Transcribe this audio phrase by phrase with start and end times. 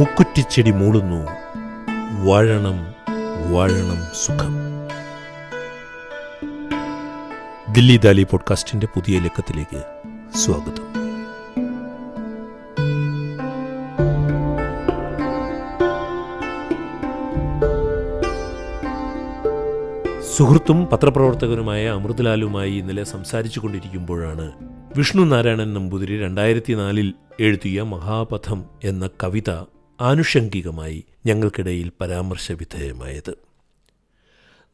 [0.00, 1.26] മുക്കുറ്റിച്ചെടി മൂളുന്നു.
[2.24, 2.76] വാഴണം
[3.52, 4.54] വാഴണം സുഖം.
[7.74, 9.82] ദില്ലി ദാലി പോഡ്കാസ്റ്റിന്റെ പുതിയ ലക്കത്തിലേക്ക്
[10.38, 10.90] സ്വാഗതം.
[20.36, 24.52] സുഹൃത്തും പത്രപ്രവർത്തകനുമായ അമൃതലാലുമായി ഇന്നലെ സംസാരിച്ചു കൊണ്ടിരിക്കുമ്പോഴാണ്
[24.96, 29.50] വിഷ്ണു നാരായണൻ നമ്പൂതിരി രണ്ടായിരത്തി നാലിൽ എഴുതിയ മഹാപഥം എന്ന കവിത
[30.00, 33.34] ആനുഷംഗികമായി ഞങ്ങൾക്കിടയിൽ പരാമർശവിധേയമായത്.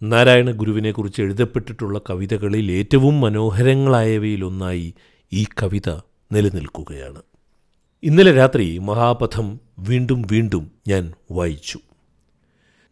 [0.02, 4.94] നാരായണ ഗുരുവിനെക്കുറിച്ച് എഴുതപ്പെട്ടിട്ടുള്ള കവിതകളിൽ ഏറ്റവും മനോഹരങ്ങളായവയിലൊന്നായി
[5.32, 5.88] ഈ കവിത
[6.32, 7.22] നിലനിൽക്കുകയാണ്.
[8.02, 11.78] ഇന്നലെ രാത്രി മഹാപഥം വീണ്ടും വീണ്ടും ഞാൻ വായിച്ചു.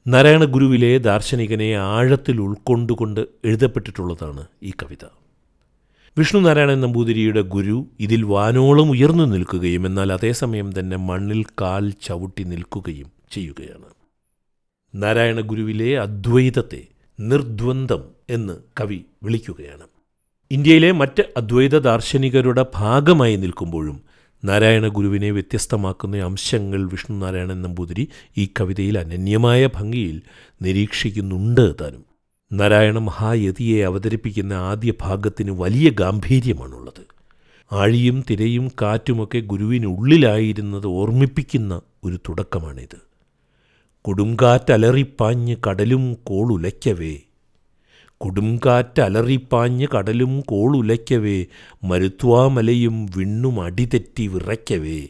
[0.07, 5.24] നാരായണ ഗുരുവിലെ ദാർശനികനെ ആഴത്തിൽ ഉൾക്കൊണ്ടുകൊണ്ട് എഴുതപ്പെട്ടിട്ടുള്ളതാണ് ഈ കവിത.
[6.19, 13.13] വിഷ്ണു നാരായണൻ നമ്പൂതിരിയുടെ ഗുരു ഇതിൽ വാനോളം ഉയർന്നു നിൽക്കുകയും എന്നാൽ അതേസമയം തന്നെ മണ്ണിൽ കാൽ ചവിട്ടി നിൽക്കുകയും
[13.31, 13.85] ചെയ്യുകയാണ്.
[14.95, 16.83] നാരായണ ഗുരുവിലെ അദ്വൈതത്തെ
[17.21, 19.83] നിർദ്വന്ദം എന്ന് കവി വിളിക്കുകയാണ്.
[20.51, 24.01] ഇന്ത്യയിലെ മറ്റ് അദ്വൈത ദാർശനികരുടെ ഭാഗമായി നിൽക്കുമ്പോഴും
[24.45, 30.23] നാരായണ ഗുരുവിനെ വ്യത്യസ്തമാക്കുന്ന അംശങ്ങൾ വിഷ്ണുനാരായണൻ നമ്പൂതിരി ഈ കവിതയിൽ അനന്യമായ ഭംഗിയിൽ
[30.63, 32.14] നിരീക്ഷിക്കുന്നുണ്ട് താനും.
[32.57, 37.07] നാരായണ മഹായതിയെ അവതരിപ്പിക്കുന്ന ആദ്യ ഭാഗത്തിന് വലിയ ഗാംഭീര്യമാണുള്ളത്.
[37.73, 42.97] ആഴിയും തിരയും കാറ്റുമൊക്കെ ഗുരുവിനുള്ളിലായിരുന്നത് ഓർമ്മിപ്പിക്കുന്ന ഒരു തുടക്കമാണിത്.
[44.03, 47.17] കൊടുങ്കാറ്റലറിപ്പാഞ്ഞ് കടലും കോളുലയ്ക്കവേ.
[48.19, 51.47] കൊടുങ്കാറ്റലറിപ്പാഞ്ഞ് കടലും കോളുലയ്ക്കവേ.
[51.85, 55.07] മരുത്വാമലയും വിണ്ണും അടിതെറ്റി വിറയ്ക്കവേ.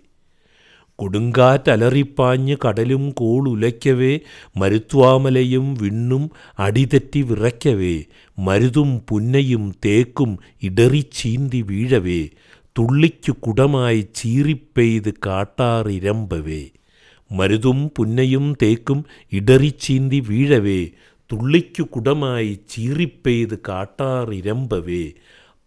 [0.96, 4.18] കൊടുങ്കാറ്റലറിപ്പാഞ്ഞ് കടലും കോളുലയ്ക്കവേ
[4.56, 8.02] മരുത്വാമലയും വിണ്ണും അടിതെറ്റി വിറയ്ക്കവേ
[8.38, 12.28] മരുതും പുന്നയും തേക്കും ഇടറിച്ചീന്തി വീഴവേ
[12.78, 16.62] തുള്ളിക്കു കുടമായി ചീറിപ്പെയ്ത് കാട്ടാറിരമ്പവേ.
[17.32, 20.88] മരുതും പുന്നയും തേക്കും ഇടറിച്ചീന്തി വീഴവേ
[21.32, 25.04] തുള്ളിക്കു കുടമായി ചീറിപ്പെയ്ത് കാട്ടാറിരമ്പവേ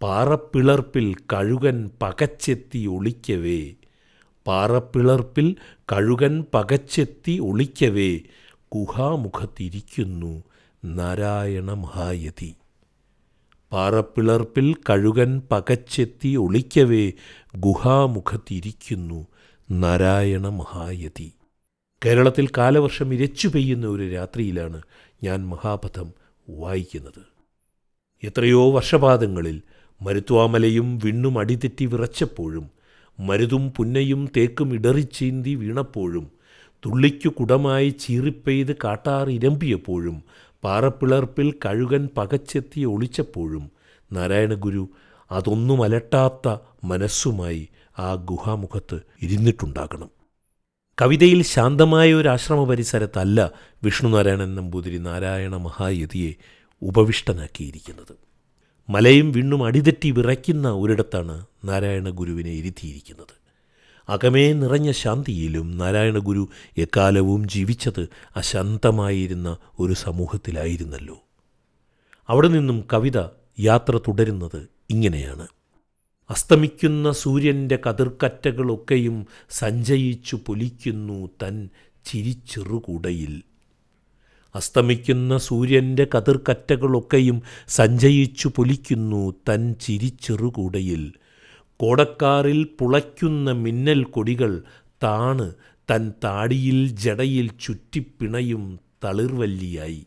[0.02, 3.62] പാറപ്പിളർപ്പിൽ കഴുകൻ പകച്ചെത്തി ഒളിക്കവേ.
[4.48, 5.56] പാറപ്പിളർപ്പിൽ
[5.94, 8.20] കഴുകൻ പകച്ചെത്തി ഒളിക്കവേ
[8.74, 10.44] ഗുഹാമുഖത്തിരിക്കുന്നു
[10.86, 12.56] നാരായണ മഹായതി.
[13.72, 17.12] പാറപ്പിളർപ്പിൽ കഴുകൻ പകച്ചെത്തി ഒളിക്കവേ
[17.58, 19.28] ഗുഹാമുഖത്തിരിക്കുന്നു
[19.72, 21.34] നാരായണ മഹായതി.
[22.06, 24.82] കേരളത്തിൽ കാലവർഷം ഇരച്ചു പെയ്യുന്ന ഒരു രാത്രിയിലാണ്
[25.24, 26.14] ഞാൻ മഹാപഥം
[26.50, 27.26] വായിക്കുന്നത്.
[28.24, 29.62] എത്രയോ വർഷപാതങ്ങളിൽ
[30.02, 32.77] മരുത്വാമലയും വിണ്ണും അടിതെറ്റി വിറച്ചപ്പോഴും
[33.20, 36.32] മരുതും പുന്നയും തേക്കും ഇടറിച്ചീന്തി വീണപ്പോഴും
[36.86, 40.24] തുള്ളിക്കു കുടമായി ചീറിപ്പെയ്ത് കാട്ടാർ ഇരമ്പിയപ്പോഴും
[40.64, 43.72] പാറപ്പിളർപ്പിൽ കഴുകൻ പകച്ചെത്തി ഒളിച്ചപ്പോഴും
[44.14, 44.90] നാരായണഗുരു
[45.32, 47.70] അതൊന്നും അലട്ടാത്ത മനസ്സുമായി
[48.00, 50.10] ആ ഗുഹാമുഖത്ത് ഇരുന്നിട്ടുണ്ടാകണം.
[51.02, 53.52] കവിതയിൽ ശാന്തമായ ഒരു ആശ്രമ പരിസരത്തല്ല
[53.84, 56.34] വിഷ്ണുനാരായണൻ നമ്പൂതിരി നാരായണ മഹായതിയെ
[56.82, 58.27] ഉപവിഷ്ടനാക്കിയിരിക്കുന്നത്.
[58.90, 63.48] മലയും വിണ്ണും അടിതെറ്റി വിറയ്ക്കുന്ന ഒരിടത്താണ് നാരായണ ഗുരുവിനെ ഇരുത്തിയിരിക്കുന്നത്.
[64.10, 71.24] അകമേ നിറഞ്ഞ ശാന്തിയിലും നാരായണ ഗുരു എക്കാലവും ജീവിച്ചത് അശാന്തമായിരുന്ന ഒരു സമൂഹത്തിലായിരുന്നല്ലോ.
[72.30, 73.28] അവിടെ നിന്നും കവിത
[73.60, 75.48] യാത്ര തുടരുന്നത് ഇങ്ങനെയാണ്.
[76.30, 81.70] അസ്തമിക്കുന്ന സൂര്യന്റെ കതിർക്കറ്റകളൊക്കെയും സഞ്ചയിച്ചു പൊലിക്കുന്നു തൻ
[82.06, 83.42] ചിരിച്ചെറുകൂടയിൽ.
[84.58, 87.38] അസ്തമിക്കുന്ന സൂര്യന്റെ കതിർക്കറ്റകളൊക്കെയും
[87.68, 91.04] സഞ്ചയിച്ചു പൊലിക്കുന്നു തൻ ചിരിച്ചെറുകൂടയിൽ.
[91.80, 94.52] കോടക്കാറിൽ പുളയ്ക്കുന്ന മിന്നൽ കൊടികൾ
[95.04, 95.48] താണ്
[95.92, 98.64] തൻ താടിയിൽ ജടയിൽ ചുറ്റിപ്പിണയും
[99.04, 100.02] തളിർവല്ലിയായി.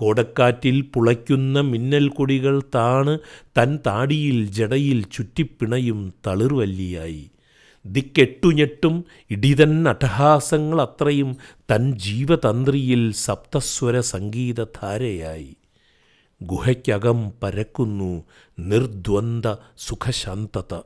[0.00, 3.12] കോടക്കാറ്റിൽ പുളയ്ക്കുന്ന മിന്നൽ കൊടികൾ താണ്
[3.58, 7.24] തൻ താടിയിൽ ജടയിൽ ചുറ്റിപ്പിണയും തളിർവല്ലിയായി.
[7.86, 11.36] ദിക്കെട്ടുഞെട്ടും ഇടിതൻ അട്ടഹാസങ്ങൾ അത്രയും
[11.70, 15.56] തൻ ജീവതന്ത്രിയിൽ സപ്തസ്വര സംഗീതധാരയായി.
[16.42, 18.24] ഗുഹയ്ക്കകം പരക്കുന്നു
[18.58, 19.46] നിർദ്വന്ദ
[19.78, 20.80] സുഖശാന്തത.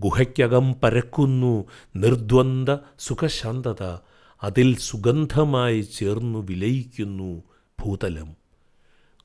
[0.00, 1.64] ഗുഹയ്ക്കകം പരക്കുന്നു
[1.96, 3.98] നിർദ്വന്ദ സുഖശാന്തത.
[4.42, 7.42] അതിൽ സുഗന്ധമായി ചേർന്നു വിലയിക്കുന്നു
[7.84, 8.47] ഭൂതലം.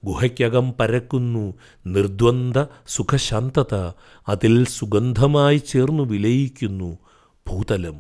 [0.05, 1.53] ഗുഹയ്ക്കകം പരക്കുന്നു.
[1.85, 3.75] നിർദ്വന്ദ സുഖശാന്തത
[4.29, 6.97] അതിൽ സുഗന്ധമായി ചേർന്നു വിലയിക്കുന്നു
[7.50, 7.95] ഭൂതലം.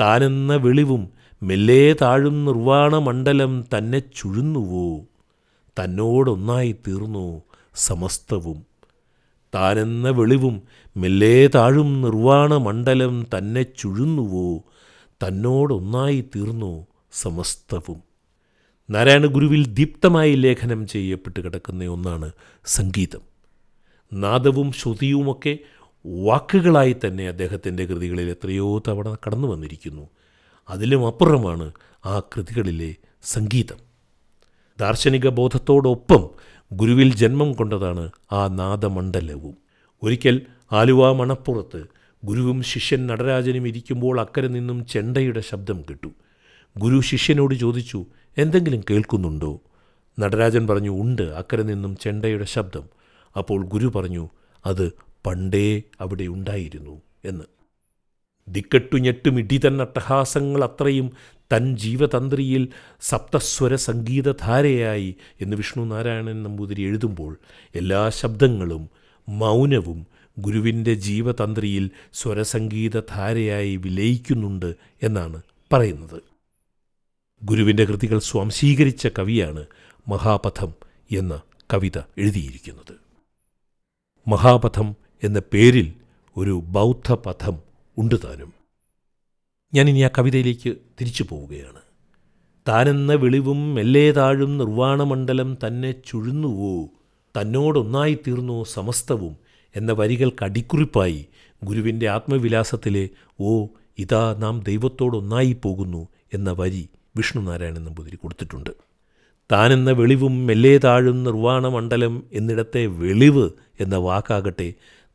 [0.00, 1.10] താനെന്ന വെളിവും
[1.42, 5.00] മെല്ലെ താഴും നിർവാണമണ്ഡലം തന്നെ ചുഴുന്നുവോ?
[5.78, 7.42] തന്നോടൊന്നായി തീർന്നു
[7.74, 8.66] സമസ്തവും.
[9.54, 10.62] താനെന്ന വെളിവും
[10.96, 14.58] മെല്ലെ താഴും നിർവാണമണ്ഡലം തന്നെ ചുഴുന്നുവോ?
[15.26, 18.05] തന്നോടൊന്നായി തീർന്നു സമസ്തവും.
[18.90, 22.32] നാരായണ ഗുരുവിൽ ദീപ്തമായി ലേഖനം ചെയ്യപ്പെട്ട് കിടക്കുന്ന ഒന്നാണ്
[22.66, 23.20] സംഗീതം.
[24.12, 25.58] നാദവും ശ്രുതിയുമൊക്കെ
[26.06, 30.08] വാക്കുകളായി തന്നെ അദ്ദേഹത്തിന്റെ കൃതികളിൽ എത്രയോ തവണ കടന്നു വന്നിരിക്കുന്നു.
[30.68, 31.72] അതിലും അപ്പുറമാണ്
[32.06, 33.76] ആ കൃതികളിലെ സംഗീതം.
[34.80, 36.30] ദാർശനിക ബോധത്തോടൊപ്പം
[36.72, 39.56] ഗുരുവിൽ ജന്മം കൊണ്ടതാണ് ആ നാദമണ്ഡലവും.
[40.02, 40.42] ഒരിക്കൽ
[40.72, 41.84] ആലുവ മണപ്പുറത്ത്
[42.24, 46.08] ഗുരുവും ശിഷ്യൻ നടരാജനും ഇരിക്കുമ്പോൾ അക്കരെ നിന്നും ചെണ്ടയുടെ ശബ്ദം കിട്ടു.
[46.78, 48.06] ഗുരു ശിഷ്യനോട് ചോദിച്ചു
[48.38, 49.60] എന്തെങ്കിലും കേൾക്കുന്നുണ്ടോ?
[50.20, 51.22] നടരാജൻ പറഞ്ഞു ഉണ്ട്.
[51.22, 52.84] അക്കരെ നിന്നും ചെണ്ടയുടെ ശബ്ദം.
[53.36, 54.28] അപ്പോൾ ഗുരു പറഞ്ഞു
[54.66, 54.92] അത്
[55.26, 57.44] പണ്ടേ അവിടെ ഉണ്ടായിരുന്നു എന്ന്.
[58.48, 61.12] ദിക്കെട്ടു ഞെട്ടും ഇടിതൻ അട്ടഹാസങ്ങൾ അത്രയും
[61.52, 62.68] തൻ ജീവതന്ത്രിയിൽ
[63.00, 67.38] സപ്തസ്വര സംഗീതധാരയായി എന്ന് വിഷ്ണു നാരായണൻ നമ്പൂതിരി എഴുതുമ്പോൾ
[67.74, 68.90] എല്ലാ ശബ്ദങ്ങളും
[69.28, 70.06] മൗനവും
[70.38, 75.42] ഗുരുവിന്റെ ജീവതന്ത്രിയിൽ സ്വരസംഗീതധാരയായി വിലയിക്കുന്നുണ്ട് എന്നാണ്
[75.72, 76.35] പറയുന്നത്.
[77.42, 79.66] ഗുരുവിന്റെ കൃതികൾ സ്വാംശീകരിച്ച കവിയാണ്
[80.08, 80.72] മഹാപഥം
[81.10, 81.40] എന്ന
[81.74, 82.94] കവിത എഴുതിയിരിക്കുന്നത്.
[84.28, 85.92] മഹാപഥം എന്ന പേരിൽ
[86.36, 87.58] ഒരു ബൗദ്ധപഥം
[87.98, 88.52] ഉണ്ട് താനും.
[89.74, 91.80] ഞാനിനി ആ കവിതയിലേക്ക് തിരിച്ചു പോവുകയാണ്.
[92.68, 96.88] താനെന്ന വെളിവും മെല്ലേ താഴും നിർവാണമണ്ഡലം തന്നെ ചുഴുന്നുവോ
[97.34, 99.36] തന്നോടൊന്നായിത്തീർന്നോ സമസ്തവും
[99.76, 101.26] എന്ന വരികൾക്കടിക്കുറിപ്പായി
[101.64, 103.08] ഗുരുവിന്റെ ആത്മവിലാസത്തിലെ
[103.40, 103.66] ഓ
[103.98, 108.70] ഇതാ നാം ദൈവത്തോടൊന്നായി പോകുന്നു എന്ന വരി വിഷ്ണുനാരായണൻ നമ്പൂതിരി കൊടുത്തിട്ടുണ്ട്.
[109.52, 114.68] താനെന്ന വെളിവും മെല്ലെ താഴും നിർവാണമണ്ഡലം എന്നിടത്തെ വെളിവ് എന്ന വാക്കാകട്ടെ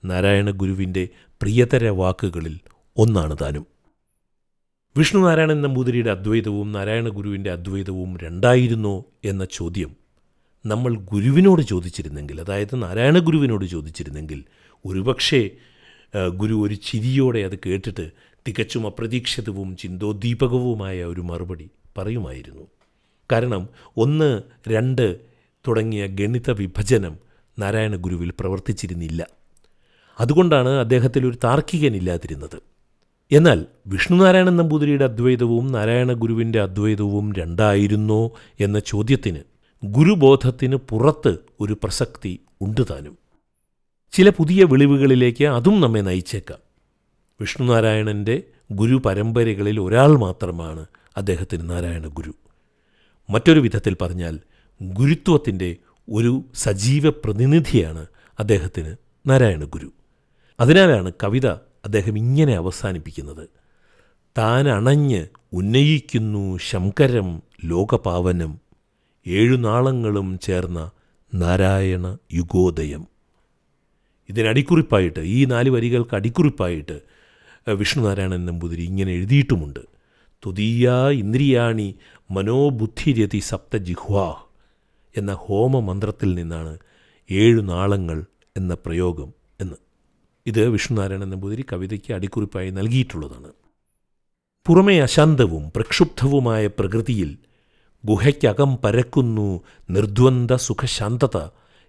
[0.05, 1.03] നാരായണ ഗുരുവിന്റെ
[1.41, 2.55] പ്രിയതര വാക്കുകളിൽ
[2.97, 3.65] ഒന്നാണ് താനും.
[4.97, 8.95] വിഷ്ണുനാരായണൻ നമ്പൂതിരിയുടെ അദ്വൈതവും നാരായണ ഗുരുവിന്റെ അദ്വൈതവും രണ്ടായിരുന്നോ
[9.25, 9.91] എന്ന ചോദ്യം
[10.65, 14.39] നമ്മൾ ഗുരുവിനോട് ചോദിച്ചിരുന്നെങ്കിൽ അതായത് നാരായണ ഗുരുവിനോട് ചോദിച്ചിരുന്നെങ്കിൽ
[14.85, 15.41] ഒരുപക്ഷേ
[16.35, 18.05] ഗുരു ഒരു ചിരിയോടെ അത് കേട്ടിട്ട്
[18.47, 21.67] തികച്ചും അപ്രതീക്ഷിതവും ചിന്തോദ്ദീപകവുമായ ഒരു മറുപടി
[21.97, 22.67] പറയുമായിരുന്നു.
[23.31, 25.19] കാരണം ഒന്ന് രണ്ട്
[25.67, 27.17] തുടങ്ങിയ ഗണിത വിഭജനം
[27.59, 29.27] നാരായണ ഗുരുവിൽ പ്രവർത്തിച്ചിരുന്നില്ല.
[30.19, 32.61] അതുകൊണ്ടാണ് അദ്ദേഹത്തിൽ ഒരു താർക്കികനില്ലാതിരുന്നത്
[33.31, 39.39] എന്നാൽ വിഷ്ണുനാരായണൻ നമ്പൂതിരിയുടെ അദ്വൈതവും നാരായണ ഗുരുവിന്റെ അദ്വൈതവും രണ്ടായിരുന്നോ എന്ന ചോദ്യത്തിന്
[39.83, 43.17] ഗുരുബോധത്തിന് പുറത്ത് ഒരു പ്രസക്തി ഉണ്ട് താനും.
[44.11, 46.59] ചില പുതിയ വെളിവുകളിലേക്ക് അതും നമ്മെ നയിച്ചേക്കാം.
[47.41, 50.85] വിഷ്ണുനാരായണന്റെ ഗുരു പരമ്പരകളിൽ ഒരാൾ മാത്രമാണ്
[51.17, 52.33] അദ്ദേഹത്തിന് നാരായണ ഗുരു.
[53.29, 54.39] മറ്റൊരു വിധത്തിൽ പറഞ്ഞാൽ
[54.81, 55.75] ഗുരുത്വത്തിന്റെ
[56.11, 58.05] ഒരു സജീവ പ്രതിനിധിയാണ്
[58.39, 58.95] അദ്ദേഹത്തിന്
[59.27, 59.91] നാരായണ ഗുരു.
[60.59, 61.47] അതിനാലാണ് കവിത
[61.85, 63.49] അദ്ദേഹം ഇങ്ങനെ അവസാനിപ്പിക്കുന്നത്.
[64.37, 68.59] താൻ അണഞ്ഞ് ഉന്നയിക്കുന്നു ശങ്കരം ലോകപാവനം
[69.27, 70.91] ഏഴുനാളങ്ങളും ചേർന്ന
[71.35, 73.07] നാരായണ യുഗോദയം.
[74.29, 77.01] ഇതിനടിക്കുറിപ്പായിട്ട് ഈ നാല് വരികൾക്ക് അടിക്കുറിപ്പായിട്ട്
[77.71, 79.79] വിഷ്ണുനാരായണൻ നമ്പൂതിരി ഇങ്ങനെ എഴുതിയിട്ടുമുണ്ട്.
[80.45, 81.95] തുതീയ ഇന്ദ്രിയാണി
[82.31, 84.35] മനോബുദ്ധിരതി സപ്തജിഹ്വാ
[85.17, 86.77] എന്ന ഹോമമന്ത്രത്തിൽ നിന്നാണ്
[87.31, 88.25] ഏഴു നാളങ്ങൾ
[88.57, 89.75] എന്ന പ്രയോഗം എന്ന്.
[90.45, 93.51] ഇത് വിഷ്ണുനാരായണൻ നമ്പൂതിരി കവിതയ്ക്ക് അടിക്കുറിപ്പായി നൽകിയിട്ടുള്ളതാണ്.
[94.67, 97.37] പുറമേ അശാന്തവും പ്രക്ഷുബ്ധവുമായ പ്രകൃതിയിൽ
[98.05, 101.37] ഗുഹയ്ക്കകം പരക്കുന്നു നിർദ്വന്ദ് സുഖശാന്തത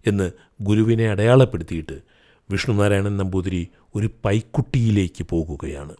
[0.06, 0.30] എന്ന്
[0.62, 2.02] ഗുരുവിനെ അടയാളപ്പെടുത്തിയിട്ട്
[2.50, 5.94] വിഷ്ണുനാരായണൻ നമ്പൂതിരി ഒരു പൈക്കുട്ടിയിലേക്ക് പോകുകയാണ്.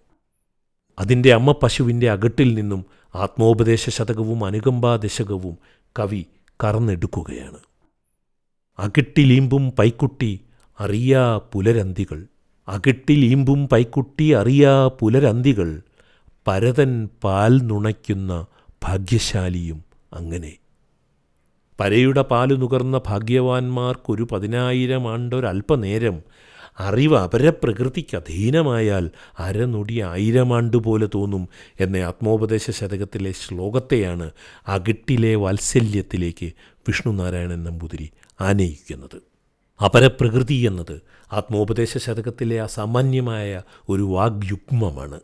[0.99, 2.85] അതിന്റെ അമ്മ പശുവിന്റെ അകട്ടിൽ നിന്നും
[3.15, 5.59] ആത്മോപദേശ ശതകവും അനുകമ്പാ ദശകവും
[5.99, 6.27] കവി
[6.65, 7.59] കറന്നെടുക്കുകയാണ്.
[8.79, 10.41] അകിട്ടിലീമ്പും പൈക്കുട്ടി
[10.81, 12.25] അറിയാ പുലരന്തികൾ.
[12.69, 15.83] അകിട്ടിലീമ്പും പൈക്കുട്ടി അറിയാ പുലരന്തികൾ.
[16.47, 18.47] പരതൻ പാൽ നുണയ്ക്കുന്ന
[18.85, 20.57] ഭാഗ്യശാലിയും അങ്ങനെ.
[21.81, 26.23] പരയുടെ പാൽ നുകർന്ന ഭാഗ്യവാന്മാർക്കൊരു പതിനായിരം ആണ്ടൊരല്പനേരം
[26.81, 31.49] അറിവ് അപരപ്രകൃതിക്ക് അധീനമായാൽ അരനൊടി ആയിരം ആണ്ട് പോലെ തോന്നും
[31.81, 34.31] എന്ന ആത്മോപദേശ ശതകത്തിലെ ശ്ലോകത്തെയാണ്
[34.69, 38.11] അകിട്ടിലെ വാത്സല്യത്തിലേക്ക് വിഷ്ണുനാരായണൻ നമ്പൂതിരി
[38.41, 39.23] ആനയിക്കുന്നത്.
[39.85, 41.03] അപരപ്രകൃതി എന്നത്
[41.33, 45.21] ആത്മോപദേശ ശതകത്തിലെ അസാമാന്യമായ ഒരു വാഗ്യുഗ്മമാണ്.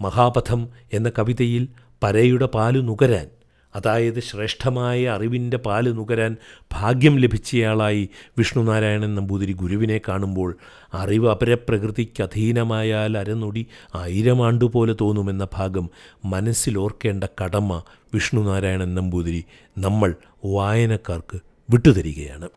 [0.00, 1.68] മഹാപഥം എന്ന കവിതയിൽ
[2.02, 3.26] പരയുടെ പാലു നുകരാൻ
[3.74, 6.36] അതായത് ശ്രേഷ്ഠമായ അറിവിന്റെ പാൽ നുകരാൻ
[6.72, 10.56] ഭാഗ്യം ലഭിച്ചയാളായി വിഷ്ണുനാരായണൻ നമ്പൂതിരി ഗുരുവിനെ കാണുമ്പോൾ
[10.94, 15.90] അറിവ് അപരപ്രകൃതിക്ക് അധീനമായാൽ അരനൊടി ആയിരം ആണ്ടുപോലെ തോന്നുമെന്ന ഭാഗം
[16.24, 17.82] മനസ്സിലോർക്കേണ്ട കടമ
[18.14, 19.44] വിഷ്ണുനാരായണൻ നമ്പൂതിരി
[19.78, 20.14] നമ്മൾ
[20.44, 21.40] വായനക്കാർക്ക്
[21.70, 22.48] വിട്ടുതരികയാണ്.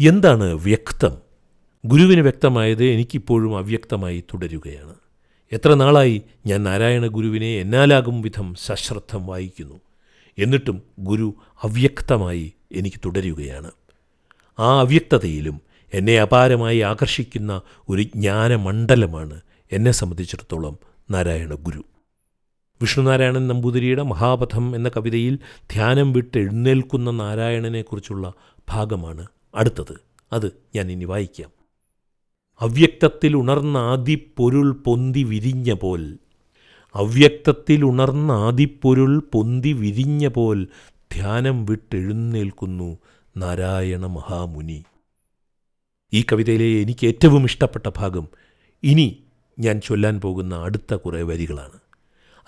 [0.00, 1.16] എന്താണ് വ്യക്തം?
[1.86, 4.94] ഗുരുവിന് വ്യക്തമായത് എനിക്കിപ്പോഴും അവ്യക്തമായി തുടരുകയാണ്.
[5.52, 9.80] എത്ര നാളായി ഞാൻ നാരായണ ഗുരുവിനെ എന്നാലാകും വിധം സശ്രദ്ധം വായിക്കുന്നു.
[10.38, 13.70] എന്നിട്ടും ഗുരു അവ്യക്തമായി എനിക്ക് തുടരുകയാണ്.
[14.58, 15.60] ആ അവ്യക്തതയിലും
[15.94, 19.40] എന്നെ അപാരമായി ആകർഷിക്കുന്ന ഒരു ജ്ഞാനമണ്ഡലമാണ്
[19.72, 20.78] എന്നെ സംബന്ധിച്ചിടത്തോളം
[21.10, 21.84] നാരായണ ഗുരു.
[22.82, 25.38] വിഷ്ണുനാരായണൻ നമ്പൂതിരിയുടെ മഹാപഥം എന്ന കവിതയിൽ
[25.72, 28.32] ധ്യാനം വിട്ട് എഴുന്നേൽക്കുന്ന നാരായണനെക്കുറിച്ചുള്ള
[28.68, 30.00] ഭാഗമാണ് അടുത്തത്.
[30.32, 31.50] അത് ഞാൻ ഇനി വായിക്കാം.
[32.60, 36.18] അവ്യക്തത്തിൽ ഉണർന്ന ആദിപ്പൊരുൾ പൊന്തി വിരിഞ്ഞ പോൽ
[36.94, 40.68] അവ്യക്തത്തിൽ ഉണർന്ന ആദിപ്പൊരുൾ പൊന്തി വിരിഞ്ഞ പോൽ
[41.12, 42.98] ധ്യാനം വിട്ടെഴുന്നേൽക്കുന്നു
[43.36, 44.84] നാരായണ മഹാമുനി.
[46.12, 48.28] ഈ കവിതയിലെ എനിക്ക് ഏറ്റവും ഇഷ്ടപ്പെട്ട ഭാഗം
[48.82, 49.22] ഇനി
[49.58, 51.80] ഞാൻ ചൊല്ലാൻ പോകുന്ന അടുത്ത കുറേ വരികളാണ്.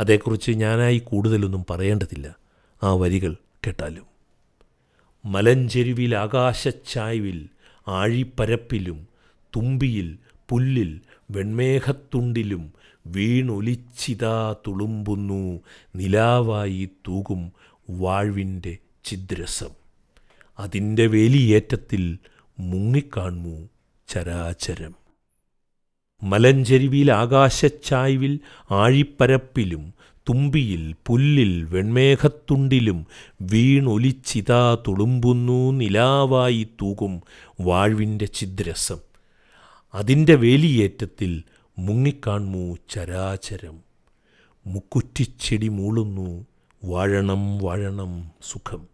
[0.01, 2.37] അതേക്കുറിച്ച് ഞാനായി കൂടുതലൊന്നും പറയേണ്ടതില്ല.
[2.83, 4.13] ആ വരികൾ കേട്ടാലും.
[5.25, 7.49] മലഞ്ചെരുവിൽ ആകാശച്ചായ്വിൽ
[7.89, 9.07] ആഴിപ്പരപ്പിലും
[9.57, 10.19] തുമ്പിയിൽ
[10.49, 12.73] പുല്ലിൽ വെൺമേഘത്തുണ്ടിലും
[13.07, 15.61] വീണൊലിച്ചിതാ തുളുമ്പുന്നു
[15.97, 17.53] നിലാവായി തൂകും
[17.91, 19.71] വാഴ്വിന്റെ ചിദ്രസം.
[20.59, 22.19] അതിന്റെ വേലിയേറ്റത്തിൽ
[22.61, 23.69] മുങ്ങിക്കാൺമു
[24.09, 24.95] ചരാചരം.
[26.23, 28.41] മലഞ്ചെരുവിൽ ആകാശച്ചായ്വിൽ
[28.71, 29.95] ആഴിപ്പരപ്പിലും
[30.29, 33.07] തുമ്പിയിൽ പുല്ലിൽ വെൺമേഘത്തുണ്ടിലും
[33.41, 37.23] വീണൊലിച്ചിതാ തുളുമ്പുന്നു നിലാവായി തൂകും
[37.61, 38.99] വാഴ്വിന്റെ ചിദ്രസം.
[39.95, 41.43] അതിന്റെ വേലിയേറ്റത്തിൽ
[41.79, 43.81] മുങ്ങിക്കാൺമു ചരാചരം.
[44.67, 46.47] മുക്കുറ്റിച്ചെടി മൂളുന്നു
[46.85, 48.89] വാഴണം വാഴണം സുഖം.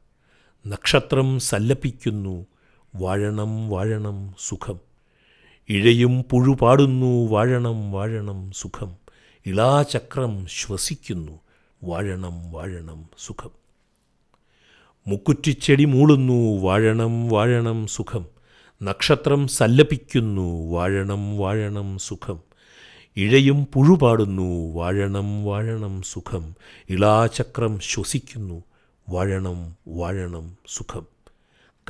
[0.67, 2.47] നക്ഷത്രം സല്ലപിക്കുന്നു
[2.95, 4.81] വാഴണം വാഴണം സുഖം.
[5.69, 8.97] ഇഴയും പുഴു പാടുന്നു വാഴണം വാഴണം സുഖം.
[9.47, 11.41] ഇളാചക്രം ശ്വസിക്കുന്നു
[11.85, 13.51] വാഴണം വാഴണം സുഖം.
[15.07, 18.27] മുക്കുറ്റിച്ചെടി മൂളുന്നു വാഴണം വാഴണം സുഖം.
[18.83, 22.48] നക്ഷത്രം സല്ലപിക്കുന്നു വാഴണം വാഴണം സുഖം.
[23.17, 24.75] ഇഴയും പുഴുപാടുന്നു.
[24.75, 26.55] വാഴണം വാഴണം സുഖം.
[26.91, 28.63] ഇളാചക്രം ശ്വസിക്കുന്നു.
[29.09, 31.07] വാഴണം വാഴണം സുഖം.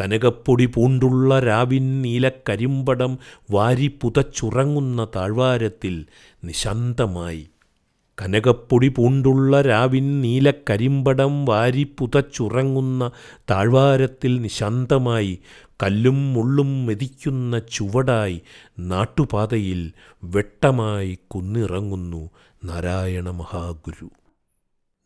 [0.00, 3.18] കനകപ്പൊടി പൂണ്ടുള്ള രാവിൻ നീലക്കരിമ്പടം
[3.50, 6.06] വാരി പുതച്ചുറങ്ങുന്ന താഴ്വാരത്തിൽ
[6.44, 7.50] നിശാന്തമായി
[8.22, 13.10] കനകപ്പൊടി പൂണ്ടുള്ള രാവിൻ നീലക്കരിമ്പടം വാരി പുതച്ചുറങ്ങുന്ന
[13.50, 15.38] താഴ്വാരത്തിൽ നിശാന്തമായി
[15.82, 18.38] കല്ലും മുള്ളും മെതിക്കുന്ന ചുവടായി
[18.80, 19.82] നാട്ടുപാതയിൽ
[20.24, 22.22] വെട്ടമായി കുന്നിറങ്ങുന്നു
[22.64, 24.08] നാരായണ മഹാഗുരു.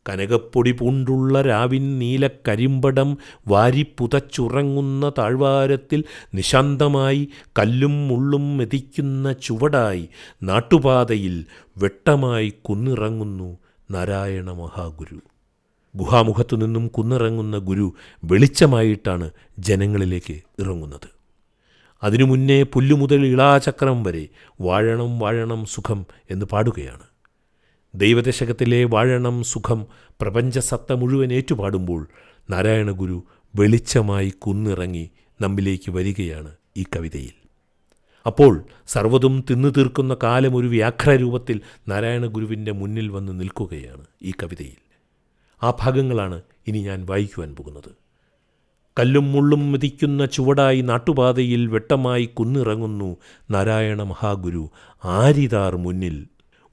[0.09, 3.17] കനകപ്പൊടി പൂണ്ടുള്ള രാവിൻ നീലക്കരിമ്പടം
[3.47, 6.03] വാരി പുതച്ചുറങ്ങുന്ന താഴ്വാരത്തിൽ
[6.35, 7.27] നിശാന്തമായി
[7.59, 10.09] കല്ലും മുള്ളും മെതിക്കുന്ന ചുവടായി
[10.43, 11.45] നാട്ടുപാതയിൽ
[11.77, 13.57] വെട്ടമായി കുന്നിറങ്ങുന്നു
[13.91, 15.19] നാരായണ മഹാഗുരു.
[15.95, 17.93] ഗുഹാമുഖത്തു നിന്നും കുന്നിറങ്ങുന്ന ഗുരു
[18.23, 21.09] വെളിച്ചമായിട്ടാണ് ജനങ്ങളിലേക്ക് ഇറങ്ങുന്നത്.
[22.03, 24.27] അതിനു മുന്നേ പുല്ലുമുതൽ ഇളാചക്രം വരെ
[24.61, 27.12] വാഴണം വാഴണം സുഖം എന്ന് പാടുകയാണ്.
[27.95, 29.87] ദൈവദശകത്തിലെ വാഴണം സുഖം
[30.21, 32.07] പ്രപഞ്ചസത്ത മുഴുവൻ ഏറ്റുപാടുമ്പോൾ
[32.49, 33.23] നാരായണഗുരു
[33.55, 35.09] വെളിച്ചമായി കുന്നിറങ്ങി
[35.41, 37.35] നമ്മിലേക്ക് വരികയാണ് ഈ കവിതയിൽ.
[38.25, 38.53] അപ്പോൾ
[38.87, 44.79] സർവതും തിന്നു തീർക്കുന്ന കാലം ഒരു വ്യാഘ്രരൂപത്തിൽ രൂപത്തിൽ ഗുരുവിന്റെ മുന്നിൽ വന്ന് നിൽക്കുകയാണ് ഈ കവിതയിൽ.
[45.61, 47.91] ആ ഭാഗങ്ങളാണ് ഇനി ഞാൻ വായിക്കുവാൻ പോകുന്നത്.
[48.99, 53.17] കല്ലും മുള്ളും മെതിക്കുന്ന ചുവടായി നാട്ടുപാതയിൽ വെട്ടമായി കുന്നിറങ്ങുന്നു
[53.51, 54.69] നാരായണ മഹാഗുരു
[55.05, 56.17] ആരിതാർ മുന്നിൽ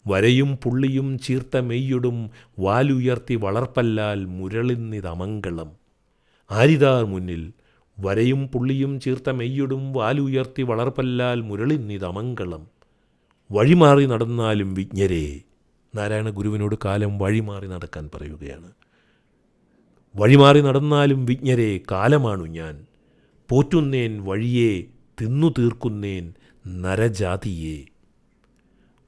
[0.06, 5.72] വരയും പുള്ളിയും ചീർത്ത മെയ്യൊടും വാലുയർത്തി വളർപ്പല്ലാൽ മുരളിന്നിതമംഗളം
[6.50, 7.52] ആരിതാർ മുന്നിൽ
[8.00, 12.66] വരയും പുള്ളിയും ചീർത്ത മെയ്യൊടും വാലുയർത്തി വളർപ്പല്ലാൽ മുരളിന്നിതമംഗളം
[13.52, 15.40] വഴിമാറി നടന്നാലും വിജ്ഞരേ
[15.94, 18.70] നാരായണ ഗുരുവിനോട് കാലം വഴിമാറി നടക്കാൻ പറയുകയാണ്.
[20.16, 22.86] വഴിമാറി നടന്നാലും വിജ്ഞരെ കാലമാണു ഞാൻ.
[23.48, 24.84] പോറ്റുന്നേൻ വഴിയെ
[25.20, 26.32] തിന്നു തീർക്കുന്നേൻ
[26.66, 27.89] നരജാതിയെ.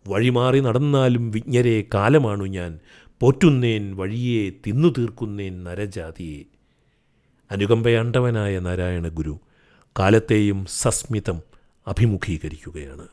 [0.06, 2.80] വഴിമാറി നടന്നാലും വിജ്ഞരെ കാലമാണു ഞാൻ.
[3.20, 6.42] പോറ്റുന്നേൻ വഴിയെ തിന്നു തീർക്കുന്നേൻ നരജാതിയെ.
[7.50, 9.38] അനുകമ്പയാണ്ടവനായ നാരായണ ഗുരു
[9.98, 11.40] കാലത്തെയും സസ്മിതം
[11.86, 13.08] അഭിമുഖീകരിക്കുകയാണ്.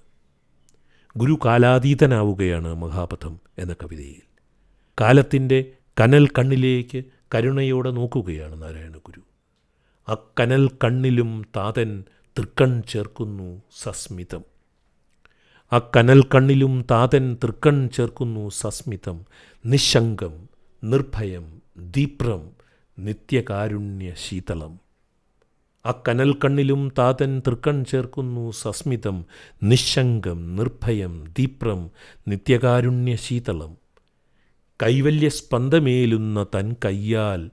[1.18, 4.22] ഗുരു കാലാതീതനാവുകയാണ് മഹാപഥം എന്ന കവിതയിൽ.
[5.02, 7.04] കാലത്തിന്റെ കനൽ കണ്ണിലേക്ക്
[7.36, 9.22] കരുണയോടെ നോക്കുകയാണ് നാരായണ ഗുരു.
[10.12, 12.04] ആ കനൽ കണ്ണിലും താതൻ
[12.38, 14.49] തൃക്കൺ ചേർക്കുന്നു സസ്മിതം.
[15.74, 19.26] ആ കനൽ കണ്ണിലും താതൻ തൃക്കൺ ചേർക്കുന്നു സസ്മിതം
[19.66, 20.50] നിശങ്കം
[20.84, 22.50] നിർഭയം ദീപ്രം
[23.00, 24.80] നിത്യകാരുണ്യ ശീതളം.
[25.86, 29.26] ആ കനൽ കണ്ണിലും താതൻ തൃക്കൺ ചേർക്കുന്നു സസ്മിതം
[29.64, 31.92] നിശങ്കം നിർഭയം ദീപ്രം
[32.28, 33.78] നിത്യകാരുണ്യ ശീതളം.
[34.84, 37.50] കൈവല്യസ്പന്ദമേലുന്ന തൻ കയ്യാൽ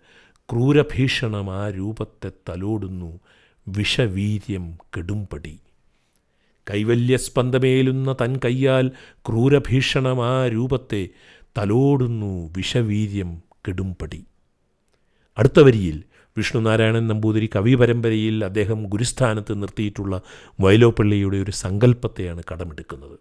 [0.51, 3.21] ക്രൂരഭീഷണമാ രൂപത്തെ തലോടുന്നു
[3.69, 5.59] വിഷവീര്യം കെടുംപടി.
[6.71, 8.91] കൈവല്യസ്പന്ദമേലുന്ന തൻ കയ്യാൽ
[9.29, 11.09] ക്രൂരഭീഷണമാ രൂപത്തെ
[11.59, 14.25] തലോടുന്നു വിഷവീര്യം കെടുംപടി.
[15.39, 16.03] അടുത്ത വരിയിൽ
[16.37, 20.21] വിഷ്ണുനാരായണൻ നമ്പൂതിരി കവി പരമ്പരയിൽ അദ്ദേഹം ഗുരുസ്ഥാനത്ത് നിർത്തിയിട്ടുള്ള
[20.61, 23.19] വയലോപ്പള്ളിയുടെ ഒരു സങ്കല്പത്തെയാണ് കടമെടുക്കുന്നത്.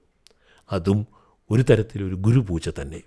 [0.72, 1.08] അതും
[1.52, 3.02] ഒരു തരത്തിലൊരു ഗുരുപൂജ തന്നെ.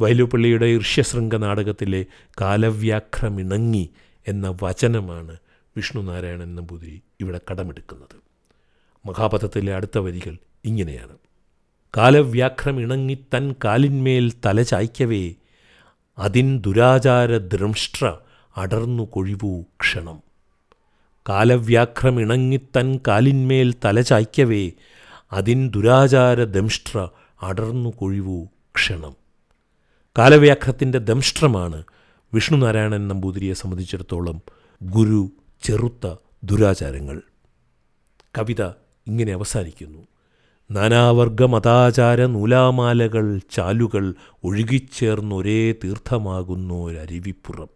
[0.00, 2.06] വയലുപ്പള്ളിയുടെ ഋഷ്യശൃംഗ നാടകത്തിലെ
[2.40, 3.90] കാലവ്യാഘ്രമിണങ്ങി
[4.28, 5.36] എന്ന വചനമാണ്
[5.76, 8.27] വിഷ്ണുനാരായണൻ നമ്പൂതിരി ഇവിടെ കടമെടുക്കുന്നത്.
[9.06, 11.18] മഹാപഥത്തിലെ അടുത്ത വരികൾ ഇങ്ങനെയാണ്.
[11.96, 15.34] കാലവ്യാഘ്രമിണങ്ങി തൻ കാലിന്മേൽ തല ചായ്ക്കവേ
[16.18, 18.16] അതിൻ ദുരാചാര ദൃംഷ്ട്ര
[18.56, 20.22] അടർന്നു കൊഴിവു ക്ഷണം.
[21.28, 24.72] കാലവ്യാഘ്രമിണങ്ങി തൻ കാലിന്മേൽ തല ചായ്ക്കവേ
[25.32, 27.08] അതിൻ ദുരാചാര ദംഷ്ട്ര
[27.42, 29.16] അടർന്നു കൊഴിവു ക്ഷണം.
[30.18, 31.84] കാലവ്യാഘ്രത്തിന്റെ ദംഷ്ട്രമാണ്
[32.34, 34.42] വിഷ്ണുനാരായണൻ നമ്പൂതിരിയെ സംബന്ധിച്ചിടത്തോളം
[34.82, 35.28] ഗുരു
[35.62, 36.14] ചെറുത്ത
[36.44, 37.22] ദുരാചാരങ്ങൾ.
[38.38, 39.98] കവിത ഇങ്ങനെ അവസാനിക്കുന്നു.
[40.70, 47.68] നാനാവർഗ മതാചാര നൂലാമാലകൾ ചാലുകൾ ഒഴുകിച്ചേർന്നൊരേ തീർത്ഥമാകുന്നൊരരുവിപ്പുറം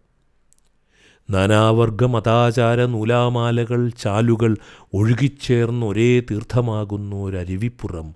[1.30, 4.56] നാനാവർഗ മതാചാര നൂലാമാലകൾ ചാലുകൾ
[4.94, 8.14] ഒഴുകിച്ചേർന്നൊരേ തീർത്ഥമാകുന്നൊരരുവിപ്പുറം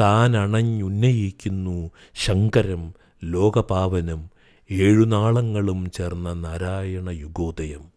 [0.00, 2.94] താൻ അണഞ്ഞുന്നയിക്കുന്നു ശങ്കരം
[3.24, 4.30] ലോകപാവനം
[4.70, 7.93] ഏഴുനാളങ്ങളും ചേർന്ന നാരായണ യുഗോദയം.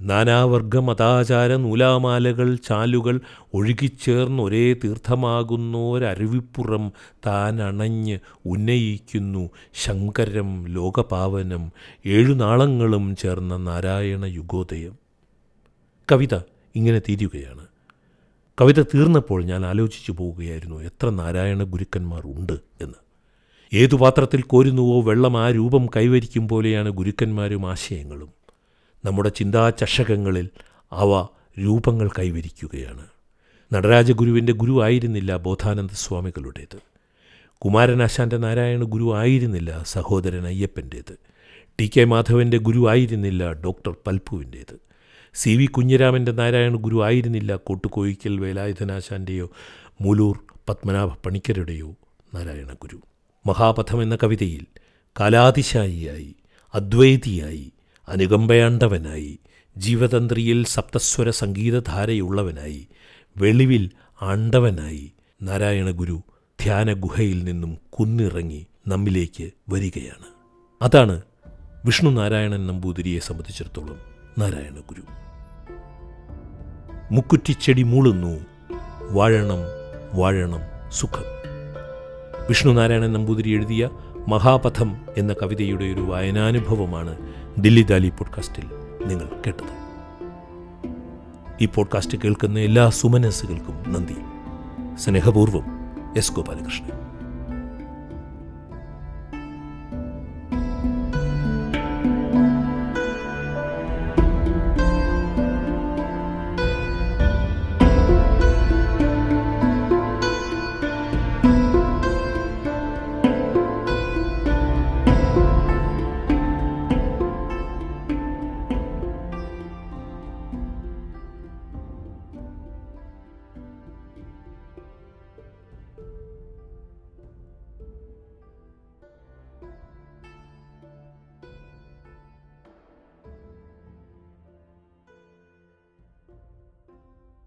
[0.00, 3.20] നാനാവർഗ മതാചാര നൂലാമാലകൾ ചാലുകൾ
[3.54, 6.92] ഒഴുകിച്ചേർന്ന് ഒരേ തീർത്ഥമാകുന്നോരരുവിപ്പുറം
[7.26, 11.72] താൻ അണഞ്ഞ് ഉന്നയിക്കുന്നു ശങ്കരം ലോകപാവനം
[12.06, 14.98] ഏഴുനാളങ്ങളും ചേർന്ന നാരായണ യുഗോദയം.
[16.12, 16.40] കവിത
[16.76, 17.66] ഇങ്ങനെ തീരുകയാണ്.
[18.60, 22.94] കവിത തീർന്നപ്പോൾ ഞാൻ ആലോചിച്ചു പോവുകയായിരുന്നു എത്ര നാരായണ ഗുരുക്കന്മാർ ഉണ്ട് എന്ന്.
[23.74, 28.39] ഏതു പാത്രത്തിൽ കോരുന്നുവോ വെള്ളം ആ രൂപം കൈവരിക്കും പോലെയാണ് ഗുരുക്കന്മാരും ആശയങ്ങളും.
[29.04, 30.50] നമ്മുടെ ചിന്താചഷകങ്ങളിൽ
[30.92, 31.26] അവ
[31.60, 33.06] രൂപങ്ങൾ കൈവരിക്കുകയാണ്.
[33.72, 36.78] നടരാജഗുരുവിന്റെ ഗുരു ആയിരുന്നില്ല ബോധാനന്ദ സ്വാമികളുടേത്.
[37.58, 41.18] കുമാരനാശാന്റെ നാരായണ ഗുരു ആയിരുന്നില്ല സഹോദരൻ അയ്യപ്പന്റേത്.
[41.80, 44.80] ടി കെ മാധവന്റെ ഗുരു ആയിരുന്നില്ല ഡോക്ടർ പൽപ്പുവിന്റേത്.
[45.34, 49.50] സി വി കുഞ്ഞിരാമന്റെ നാരായണ ഗുരു ആയിരുന്നില്ല കോട്ടുകോയിക്കൽ വേലായുധനാശാന്റെയോ
[50.00, 50.38] മൂലൂർ
[50.68, 51.94] പത്മനാഭ പണിക്കരുടെയോ
[52.34, 53.00] നാരായണ ഗുരു
[53.46, 54.66] മഹാപഥം എന്ന കവിതയിൽ
[55.20, 56.34] കാലാതിശായിയായി
[56.74, 57.72] അദ്വൈതിയായി
[58.10, 59.38] അനുകമ്പയാണ്ടവനായി
[59.76, 62.88] ജീവതന്ത്രിയിൽ സപ്തസ്വര സംഗീതധാരയുള്ളവനായി
[63.36, 63.90] വെളിവിൽ
[64.22, 66.20] ആണ്ടവനായി നാരായണ ഗുരു
[66.62, 70.26] ധ്യാന ഗുഹയിൽ നിന്നും കുന്നിറങ്ങി നമ്മിലേക്ക് വരികയാണ്.
[70.82, 71.22] അതാണ്
[71.84, 73.98] വിഷ്ണു നാരായണൻ നമ്പൂതിരിയെ സംബന്ധിച്ചിടത്തോളം
[74.38, 75.02] നാരായണ ഗുരു
[77.12, 78.40] മുക്കുറ്റിച്ചെടി മൂളുന്നു
[79.10, 79.62] വാഴണം
[80.14, 80.60] വാഴണം
[80.92, 81.24] സുഖം.
[82.48, 83.88] വിഷ്ണു നാരായണൻ നമ്പൂതിരി എഴുതിയ
[84.28, 87.16] മഹാപഥം എന്ന കവിതയുടെ ഒരു വായനാനുഭവമാണ്
[87.58, 88.66] ദില്ലി ദാലി പോഡ്കാസ്റ്റിൽ
[89.06, 89.80] നിങ്ങൾ കേട്ടത്.
[91.60, 94.16] ഈ പോഡ്കാസ്റ്റ് കേൾക്കുന്ന എല്ലാ സുമനസ്സുകൾക്കും നന്ദി.
[94.98, 95.64] സ്നേഹപൂർവം
[96.16, 96.99] എസ് ഗോപാലകൃഷ്ണൻ.